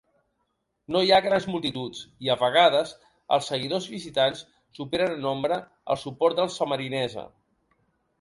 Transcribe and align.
No 0.93 1.01
hi 1.07 1.11
ha 1.15 1.25
grans 1.25 1.43
multituds 1.55 1.99
i 2.27 2.31
a 2.33 2.37
vegades 2.43 2.93
els 3.37 3.49
seguidors 3.51 3.85
visitants 3.91 4.41
superen 4.79 5.13
en 5.17 5.21
nombre 5.27 5.59
el 5.95 6.01
suport 6.05 6.41
dels 6.41 6.57
sammarinese. 6.63 7.27